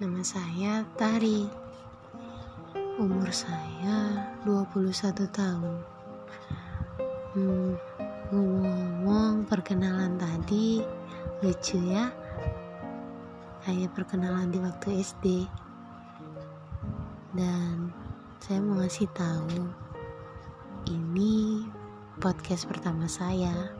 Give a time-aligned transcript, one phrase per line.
[0.00, 1.44] Nama saya Tari.
[2.96, 5.76] Umur saya 21 tahun.
[7.36, 7.76] Hmm,
[8.32, 10.80] ngomong-ngomong perkenalan tadi
[11.44, 12.08] lucu ya.
[13.68, 15.44] Kayak perkenalan di waktu SD.
[17.36, 17.92] Dan
[18.40, 19.60] saya mau ngasih tahu
[20.88, 21.68] ini
[22.16, 23.76] podcast pertama saya.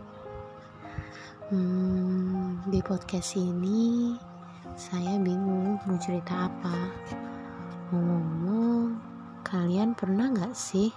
[1.48, 4.12] Hmm, di podcast ini
[4.78, 6.78] saya bingung mau cerita apa.
[7.90, 8.94] Ngomong,
[9.42, 10.94] kalian pernah gak sih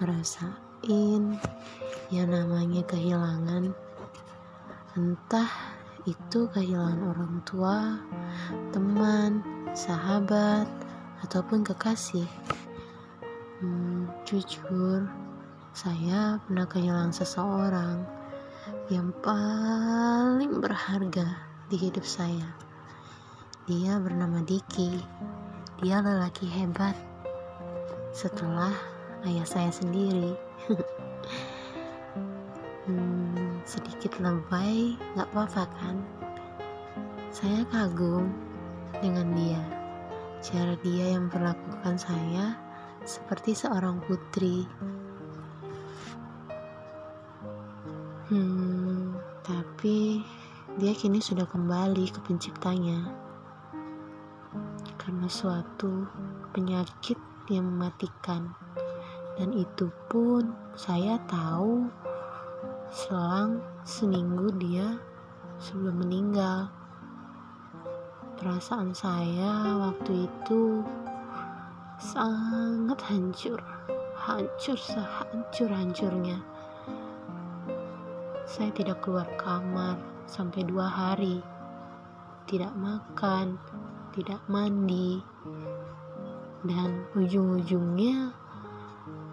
[0.00, 1.36] ngerasain
[2.08, 3.76] yang namanya kehilangan?
[4.96, 5.52] Entah
[6.08, 8.00] itu kehilangan orang tua,
[8.72, 9.44] teman,
[9.76, 10.64] sahabat,
[11.28, 12.24] ataupun kekasih.
[13.60, 15.04] Hmm, jujur,
[15.76, 18.00] saya pernah kehilangan seseorang
[18.88, 21.36] yang paling berharga
[21.68, 22.64] di hidup saya.
[23.64, 25.00] Dia bernama Diki.
[25.80, 26.92] Dia lelaki hebat.
[28.12, 28.76] Setelah
[29.24, 30.36] ayah saya sendiri.
[32.84, 35.96] hmm, sedikit lebay, gak apa-apa kan?
[37.32, 38.28] Saya kagum
[39.00, 39.64] dengan dia.
[40.44, 42.60] Cara dia yang memperlakukan saya
[43.08, 44.68] seperti seorang putri.
[48.28, 50.20] Hmm, tapi
[50.76, 53.23] dia kini sudah kembali ke penciptanya
[55.04, 56.08] karena suatu
[56.56, 57.20] penyakit
[57.52, 58.56] yang mematikan.
[59.36, 61.92] Dan itu pun saya tahu
[62.88, 64.96] selang seminggu dia
[65.60, 66.72] sebelum meninggal.
[68.40, 70.80] Perasaan saya waktu itu
[72.00, 73.60] sangat hancur
[74.16, 76.40] hancur sehancur-hancurnya.
[78.48, 81.44] Saya tidak keluar kamar sampai dua hari
[82.48, 83.56] tidak makan
[84.14, 85.18] tidak mandi.
[86.62, 88.30] Dan ujung-ujungnya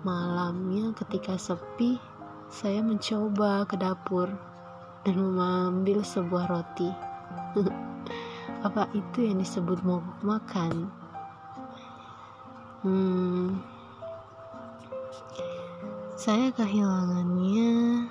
[0.01, 2.01] malamnya ketika sepi
[2.49, 4.27] saya mencoba ke dapur
[5.05, 6.89] dan mengambil sebuah roti.
[8.67, 10.89] Apa itu yang disebut mogok makan?
[12.81, 13.61] Hmm,
[16.17, 18.09] saya kehilangannya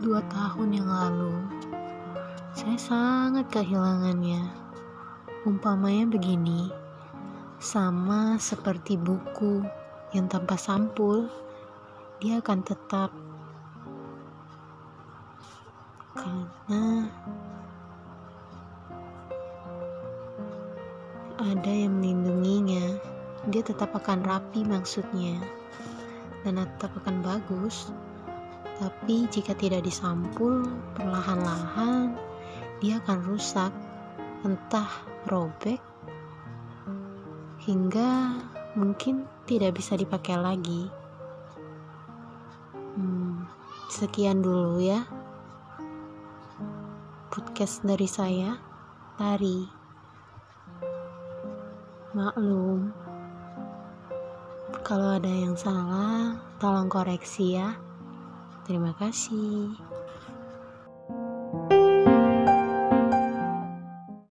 [0.00, 1.55] dua tahun yang lalu
[2.66, 4.42] saya sangat kehilangannya.
[5.46, 6.66] Umpamanya begini,
[7.62, 9.62] sama seperti buku
[10.10, 11.30] yang tanpa sampul,
[12.18, 13.14] dia akan tetap
[16.18, 17.06] karena
[21.38, 22.98] ada yang melindunginya.
[23.46, 25.38] Dia tetap akan rapi maksudnya,
[26.42, 27.94] dan tetap akan bagus.
[28.82, 30.66] Tapi jika tidak disampul
[30.98, 32.26] perlahan-lahan,
[32.82, 33.72] dia akan rusak,
[34.44, 34.90] entah
[35.26, 35.80] robek,
[37.64, 38.40] hingga
[38.76, 40.88] mungkin tidak bisa dipakai lagi.
[42.96, 43.44] Hmm,
[43.92, 45.04] sekian dulu ya
[47.36, 48.56] podcast dari saya,
[49.20, 49.68] Tari.
[52.16, 52.96] Maklum,
[54.80, 57.76] kalau ada yang salah, tolong koreksi ya.
[58.64, 59.95] Terima kasih.